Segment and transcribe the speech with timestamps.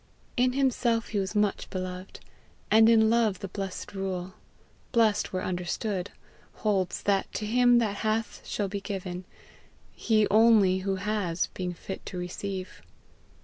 [0.35, 2.21] In himself he was much beloved,
[2.71, 4.33] and in love the blessed rule,
[4.91, 6.09] blessed where understood,
[6.53, 9.25] holds, that to him that hath shall be given,
[9.91, 12.81] he only who has being fit to receive.